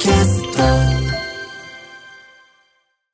[0.00, 0.62] キャスト。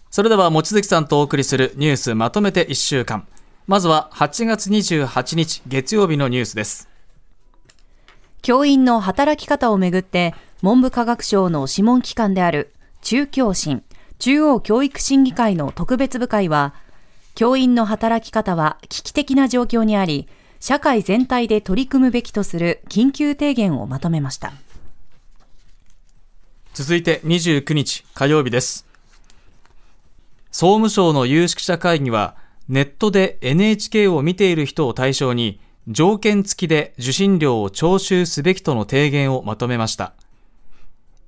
[0.08, 3.26] それでは望月さんとお送りするニュースまとめて1週間。
[3.66, 6.88] まずは8月28日月曜日のニュースです。
[8.40, 12.72] 教員の働き方をめぐって文部科学省の諮問機関である
[13.02, 13.82] 中教審
[14.20, 16.72] 中央教育審議会の特別部会は
[17.34, 20.28] 教員の働き方は危機的な状況にあり
[20.60, 24.52] 社会全体で取り組むべきとする緊急提言をまとめました
[26.76, 28.86] 続いて29日火曜日です。
[30.50, 32.36] 総務省の有識者会議は
[32.68, 40.12] ネットで NHK を見ている人を対象に条件付きで受信料を徴収すべきとの提言をまとめました。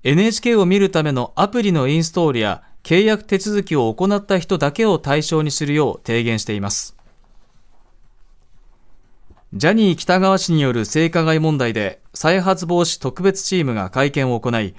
[0.05, 6.95] NHK を見るためのアプリのインストールや契約手続きを行った人だけを対象にするよう提言しています。
[9.55, 14.75] ジャニー喜多川氏による性加害問題で再発防止特別チームが会見を行い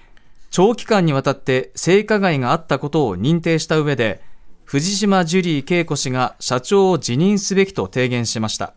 [0.49, 4.21] 長期間にわたって性加害があったことを認定した上で
[4.65, 8.74] 藤島ジュリー景子氏が社長を辞任すべきと提言しました。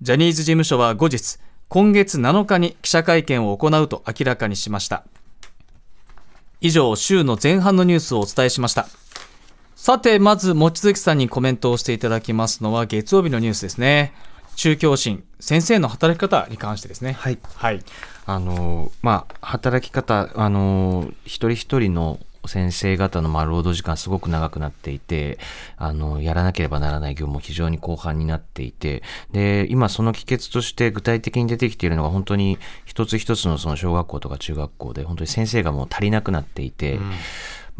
[0.00, 1.38] ジャニーズ事務所は後日
[1.68, 5.04] 今月7日に記者会見を行うと明らかにしました。
[6.60, 8.86] 以上週の前半のニュースをお伝えしました。
[9.76, 14.12] さてまず望月さんにコメントをしていただきますのは月曜日のニュースですね。
[14.60, 17.12] 中教審先生の働き方に関してですね。
[17.12, 17.80] はい、はい、
[18.26, 25.38] あのまあ働き方あの一人一人の先生方のまあ労働時間すごく長くなっていて、
[25.78, 37.12] あの、やらなければならない業務も非常に広範になっていて、で、今その帰結として具体的に出てきているのが本当に一つ一つのその小学校とか中学校で本当に先生がもう足りなくなっていて、うん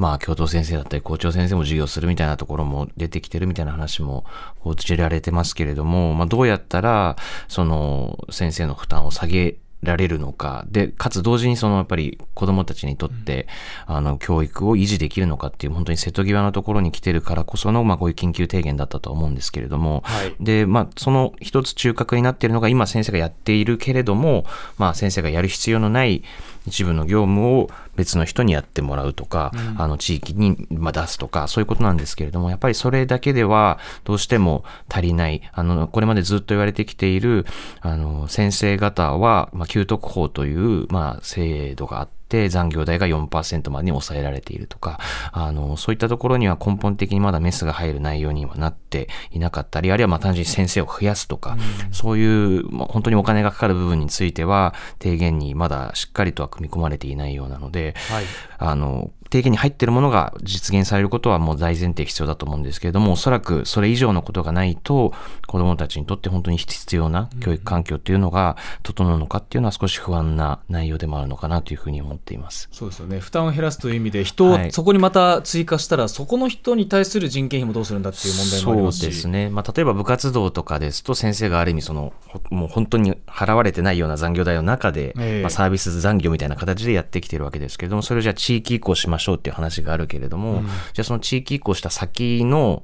[0.01, 4.25] まあ、教頭先生だったり校長先生も授業するみたいなところも出てきてるみたいな話も
[4.61, 7.17] 報じられてますけれども、まあ、どうやったら、
[7.48, 13.47] その、先生の負担を下げられるのか、で、かつ同時にそのやっぱり子供たちにとって、
[13.89, 24.45] うん、あの、教育を維持できるのかっていう本当に瀬戸際のところに来てるからこその、まあこういう緊急提言だったと思うんですけれども、はい、で、まあその一つ中核になっているのが今先生がやっているけれども、
[24.77, 26.23] まあ先生がやる必要のない
[26.70, 35.42] 一部の業務を別の人にやってもらうとか、うん、あの地域に出すとか、そういうことなんですけれども、やっぱりそれだけではどうしても足りない。
[35.53, 37.45] あの、これまでずっと言われてきている、
[37.80, 45.01] あの、先生方は、まあ、給特法という、まあ、制度があって、って残業代が4%までに抑えられているとか、
[45.33, 58.24] あの、そういったところには根本的にまだメスが入る内容にはなっていなかったり、あるいはまあ単純に先生を増やすとか、うん、そういう、まあ、本当にお金がかかる部分については、提言にまだしっかりとは組み込まれていないようなので、はい、
[58.58, 65.14] あの、提言に入っているものが実現されることはもう大前提必要だと思うんですけれども、おそらくそれ以上のことがないと、
[65.46, 72.68] 子供たちにとって本当に必要な教育環境っていうのが整うのかっていうのは少し不安な内容でもあるのかなというふうに思っています。
[72.73, 73.20] そうですよね。
[73.20, 79.01] 負担を減らすという意味で、人をそこにまた追加したら、はい、そこの人に対する人件費もどうするんだっていう問題もありますし。
[79.02, 79.48] そうですね。
[79.51, 82.12] まあ、例えば部活動とかですと、先生がある意味その、
[82.51, 92.83] もう本当に払われてないような残業代の中で、えー、まあ、サービス残業みたいな形でやってきてるわけですけれども、それをじゃあ地域移行しましょうっていう話があるけれども、うん、じゃあその地域移行した先の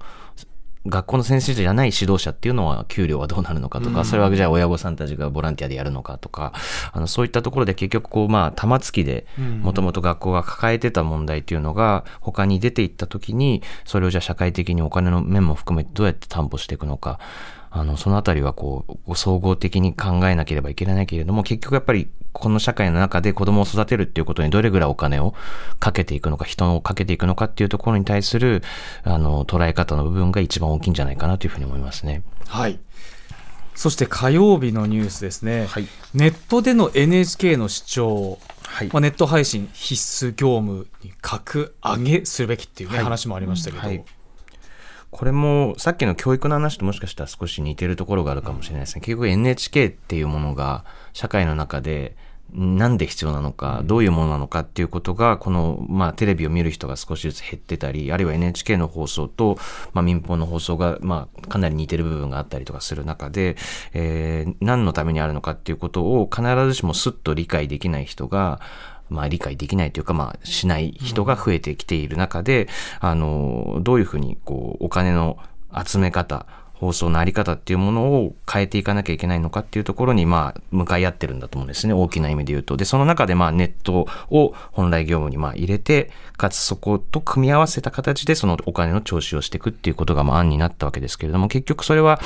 [0.89, 6.53] 学校の先生じゃない指導者っていうのは給料はどうなるのかとか、それはじゃあ親御さんたちがボランティアでやるのかとか、
[6.93, 9.27] あのそういったところで結局こうまあ玉突きで
[9.63, 17.19] もともと学校が抱えてた問題っていうのが他に出ていった時に、それをじゃあ社会的にお金の面も含めてどうやって担保していくのか、
[17.79, 25.35] あの、そのあたりはこう、総合的に考えなければいけないけれども、結局やっぱりこの社会の中で子供を育てるっていうことにどれぐらいお金を
[25.79, 28.63] かけていくのか、人をかけていくのかっていうところに対する、
[29.05, 32.23] あの、捉え方の部分が一番大きいんじゃないかなというふうに思いますね。
[32.49, 32.79] はい。
[33.75, 35.67] そして火曜日のニュースですね。
[35.67, 44.03] はい、ネットでの NHK の視聴、はい、まあ、ネット配信必須業務に格上げするべきっていうね、はい、話もありましたけど、はい、
[45.17, 49.01] これもさっきの教育の話ともしかしたら少し似てるところがあるかもしれないですね。
[49.01, 50.85] 結局 NHK っていうものが
[51.15, 52.15] 社会の中で
[52.53, 59.59] なんで必要なのか、どういうものなのかっていうことが、この、まあ、テレビを見る人が少しずつ減ってたり、あるいは NHK の放送と、
[59.95, 63.57] まあ、民放の放送が、まあ、かなり似てる部分があったりとかする中で、
[63.95, 68.61] えー、何のためにあるのかっていうことを必ずしもすっと理解できない人が、
[69.09, 72.69] まあ理解できないというか、まあしない人が増えてきている中で、
[73.01, 75.39] あの、どういうふうにこう、お金の
[75.85, 76.47] 集め方、
[76.79, 81.95] 放送のあり方っていうものを変えていかなきゃいけないのかっていうところに、まあ、向かい合ってるんだと思うんですね。
[81.95, 82.77] 大きな意味で言うと。
[82.77, 92.21] で、その中で、まあ、ネットを本来業務に、まあ、入れて、かつそこと組み合わせた形で、そのお金の徴収をしていくっていうことが、まあ、案になったわけですけれども、結局それは、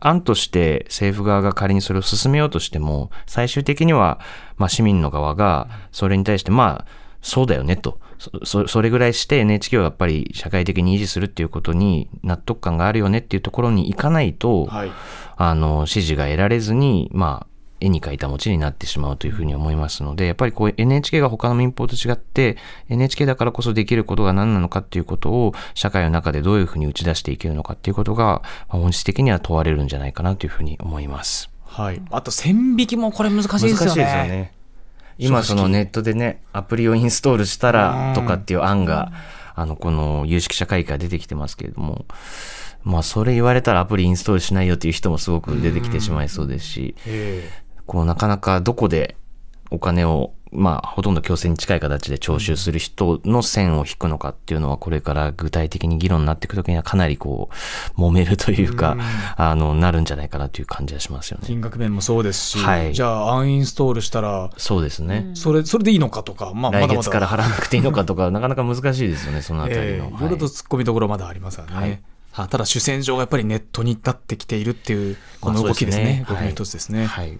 [0.00, 4.20] 案として政府側が仮にそれを進めようとしても、最終的には、
[4.58, 7.98] まあ、市民の側が、それに対して、まあ、そうだよねと。
[8.44, 14.92] そそれぐらいして NHK をやっぱり社会的に維持するっていうことに納得感があるよねっていうところに行かないと、はい、
[15.36, 17.46] あの、支持が得られずに、まあ、
[17.80, 22.58] 絵に描いた餅になってしまうというふうに思いますので、やっぱりこう NHK が他の民放と違って、
[22.90, 31.50] NHK だからこそできることが何なのかっていうことを社会の中でどういうふうに打ち出していけるのかっていうことが、本質的には問われるんじゃないかなというふうに思います。
[31.64, 32.02] はい。
[32.10, 33.74] あと線引きもこれ難しいですよね。
[33.74, 34.52] 難しいですよね。
[35.18, 39.12] 今そのネットでね、アプリをインストールしたらとかっていう案が、
[39.54, 42.06] あの、この有識者会議から出てきてますけれども、
[42.82, 46.94] まあ、それ言われたらアプリインストールしないよっていう人もすごく出てきてしまいそうですし、
[47.86, 49.16] こう、なかなかどこで
[49.70, 57.50] お金を、まあ、ほとんど強制に近い形で徴収する人の線を引くのかっていうのは、これから具体的に議論になっていくときにはかなりこ
[57.96, 58.96] う、揉めるというか、
[59.36, 61.44] あの、なるんじゃないかなという感じはしますよね。
[61.46, 65.30] 金額面もそうですし、はい、じゃあ、アンインストールしたら、そうですね。
[65.34, 70.08] それ、それでいいのかとか、まあ、来月から払わなくていいのかとか、なかなか難しいですよね、そのあたりの。
[70.08, 71.74] いろいろと突っ込みどころまだありますよね。
[71.74, 72.00] はい
[72.34, 77.06] ただ主戦場がやっぱりネットになってきているっていうこの動きですね、動きの一つですね。
[77.06, 77.38] はい、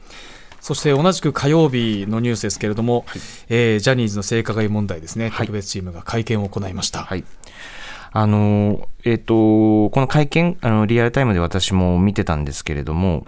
[0.64, 3.20] そして同じく火曜日のニュースですけれども、はい、
[3.50, 7.00] えー、ジャニーズの性加害問題ですね、特別チームが会見を行いました。
[7.04, 7.24] はい。
[8.12, 13.26] あの、えっ、ー、と、この会見、あの、リアルタイムで私も見てたんですけれども、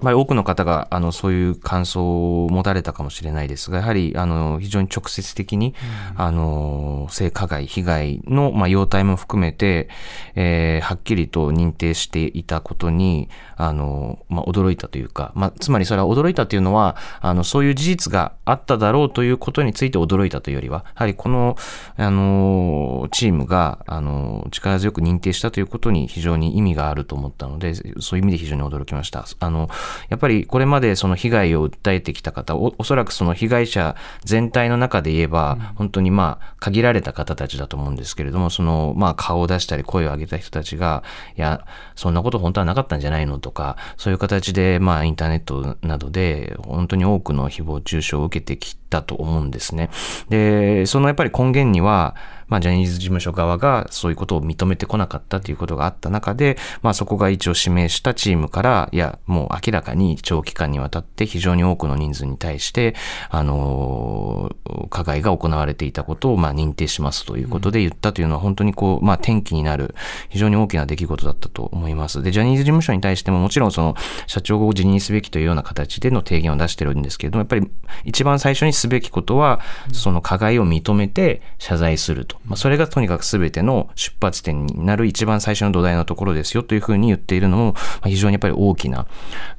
[0.00, 5.74] まあ、多くの方があのそういう感想を持たれたかもしれないですが、やはりあの非常に直接的に、
[6.14, 9.88] うん、あの性加害、被害の、まあ、様態も含めて、
[10.34, 21.56] えー、はっきりと認定していたことに、あのまあ、驚いたというか、まあ、つまりそれは驚いたというのはあの、そういう事実があっただろうということについて驚いたというよりは、やはりこの
[21.96, 29.24] あのチームがあの力強く認定したということに非常に意味があると思ったので、そういう意味で非常に驚きました。
[29.40, 29.68] あの
[30.08, 41.02] やっぱりこれまでその被害を訴えてきた方お、おそらくその被害者全体の中で言えば、本当にまあ限られた方たちだと思うんですけれども、そのまあ顔を出したり声を上げた人たちが、
[41.36, 49.90] いや、そんなこと本当はなかったんじゃないのとか、そういう形でまあインターネットなどで本当に多くの誹謗中傷を受けてきたと思うんですね。
[50.28, 52.14] で、そのやっぱり根源には、
[52.48, 62.94] まあ、ジャニーズ事務所側がそういうことを認めてこなかったということがあった中で、まあ、そこが一応指名したチームから、いや、もう明らかに長期間にわたって非常に多くの人数に対して、
[63.30, 64.50] あの、
[64.90, 69.94] 加害が行われていたことを、まあ、認定しますということで言ったというのは、本当にこう、まあ、転機になる、
[70.28, 72.22] 非常に大きな出来事だったと思います。
[72.22, 73.96] で、ジャニーズ事務所に対しても、もちろんその、
[74.26, 77.68] 社長を辞任すべきというような形での提言を出してるんですけれども、やっぱり
[78.04, 79.60] 一番最初にすべきことは、
[79.92, 82.35] その加害を認めて謝罪すると。
[82.46, 89.06] まあ、それがとにかく全ての出発点になる一番最初の土台のところですよというふうに言っているのも、非常にやっぱり大きな。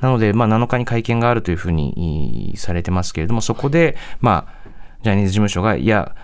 [0.01, 4.69] なので、まあ、7日に会見があるというふうにされてますけれども、そこで、まあ、
[5.03, 6.15] ジャニーズ事務所が、いや、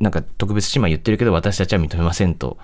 [0.00, 2.56] なんか特別チームは言ってるけど私たちは認めませんと、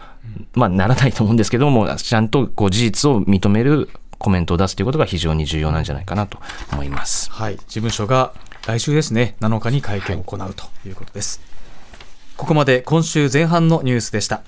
[0.55, 6.39] まあならないと思うんですけども、ちゃんとこう事実を認めるコメントを出すということが非常に重要なんじゃないかなと
[6.73, 7.31] 思います。
[7.31, 8.33] はい、事務所が
[8.67, 11.50] 来週ですね、7日に会見を行うということです。
[12.41, 14.41] ここまで今週前半のニュースでした。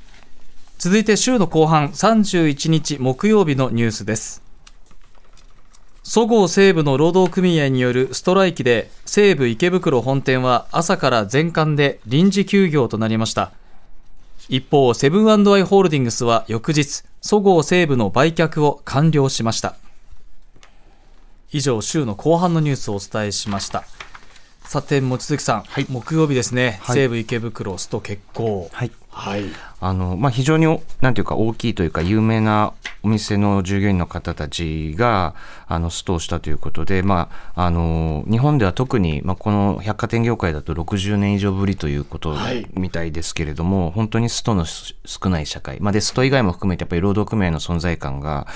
[0.79, 4.43] 続いて週の後半31日木曜日のニュースです。
[6.03, 13.53] そごう・西武の労働組合によるストライキで西武池袋本店は朝から全館で臨時休業となりました
[14.49, 19.77] 一方セブンアイ・ホールディングスは翌日そごう・西武の売却を完了しました
[21.53, 23.85] 以上週の後半のニュースをお伝えしました
[24.73, 28.91] さて望月さん、はい、木曜日ですね、はい、西武池袋スト決行、はい。
[29.11, 29.45] はい。
[29.81, 30.65] あのまあ、非常に
[31.03, 35.35] なんていうか大きいというか有名なお店の従業員の方たちが
[35.67, 42.35] あのストをしたということで、まあ、あの日本では特に、まあ、この百貨店業界だと60年以上ぶりということ
[42.73, 48.47] みたいですけれども、はい、本当にストの少ない社会、まあ、でスト以外も含めてやっぱり労働組合の存在感が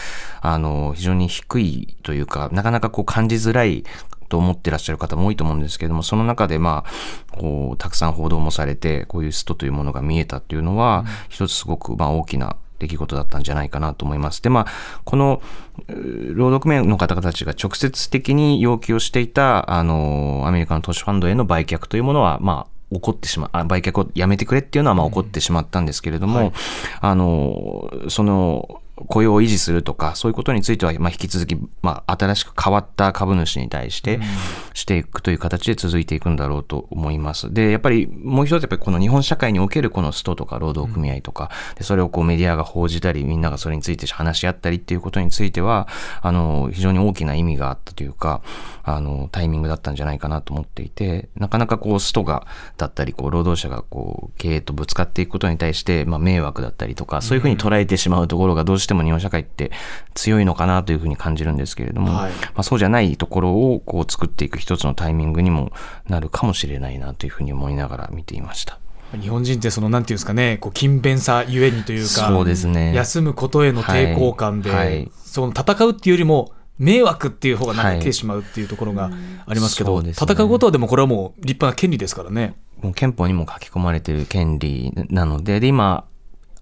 [0.40, 3.85] あの非常に低いというかなかなかこう感じづらい
[4.28, 14.42] と思ってらっしゃる方も多いと思うんですけども、その中でまあ、こう、たくさん報道もされて、こういうストというものが見えたっていうのは、うん、一つすごくまあ大きな出来事だったんじゃないかなと思います。
[14.42, 15.40] で、まあ、この、
[15.88, 26.52] 労働組合の方々たちが直接的に要求をしていた、あの、アメリカの投資ファンドへの売却というものは、まあ、起こってしまう、売却をやめてくれっていうのはまあ起こってしまったんですけれども、うんはい、
[27.00, 34.21] あの、その、雇用を維持するとか、そういうことについては、まあ、引き続き、まあ、新しく変わった株主に対して
[34.73, 37.53] していくという形で続いていくんだろうと思います。
[37.53, 45.88] で、やっぱりもう一つ、やっぱりこの日本社会におけるこのストとか労働組合とか、でそれをこうメディアが報じたり、みんながそれについて話し合ったりっていうことについては、
[46.23, 48.41] あの、非常に大きな意味があったというか、
[48.83, 59.71] あの、タイミングだったんじゃないかなと思っていて、なかなかこう、ストが、だったり、こう、労働者がこう、経営とぶつかっていくことに対して、まあ、迷惑だったりとか、そういうふうに捉えてしまうところがどうしても日本社会って
[60.14, 65.73] 強いのかなというふうに感じるんですけれども、はいまあ、そうじゃないところをこう作っていく一つのタイミングにも
[66.09, 68.78] なるかもしれないなというふうに思いながら見ていました。
[69.12, 72.93] 日本人ってそのなんていうんですかねこう勤勉さゆえにというかそうですね。
[72.95, 79.11] 休むことへの抵抗感で、はいはいその戦うっていうよりも迷惑っていう方がなんはいか来てしまうっていうところが
[79.47, 82.57] ありますけど、そうですね戦うことはでもこれはもう立派な権利ですからね。
[82.81, 86.05] もう憲法にも書き込まれている権利なので、で、今、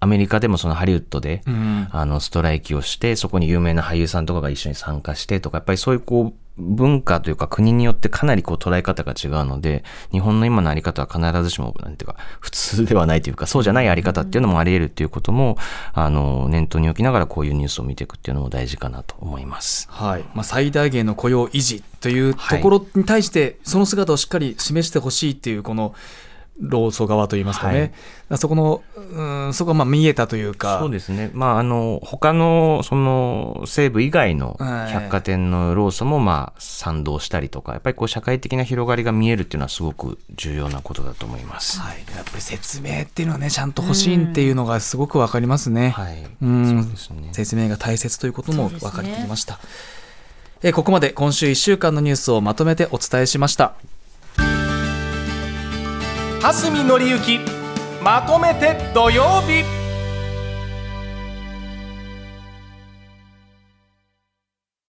[0.05, 1.87] アメリカでもそのハリウッドで、うん。
[1.91, 15.57] あの、ストライキをして、そこに有名な俳優さんとかが一緒に参加してとか、やっぱりそういうこう、文化というか国によってかなりこう捉え方が違うので、日本の今のあり方は必ずしも、なんていうか、普通ではないというか、そうじゃないあり方っていうのもあり得るっていうことも、
[15.93, 19.87] あの、念頭に置きながらこういうニュースを見ていくっていうのも大事かなと思います。
[19.89, 20.23] はい。
[20.33, 25.93] まあ、最大限の雇用維持というところに対して、その姿をしっかり示してほしいっていう、この
[26.59, 27.91] 労組側といいますかね、はい
[28.37, 31.29] そこの、うん、そこがまあ見えたというか、そうですね。
[31.33, 41.79] まあ、あの、他の、その、西部以外のはい百貨店の労組も、まあ、賛同したりとか、やっぱりこう、社会的な広がりが見えるっていうのはすごく重要なことだと思います。
[41.79, 45.89] はい、やっぱり説明っていうのはね、ちゃんと欲しいっていうのがすごくわかりますね。
[45.89, 46.25] はい。
[46.41, 47.29] うんそうですね。
[47.31, 53.75] 説明が大切ということも分かってきました、えーここまで今週1週間のニュースをまとめてお伝えしました
[56.41, 57.39] 蓮見紀之
[58.01, 59.84] まとめて土曜日。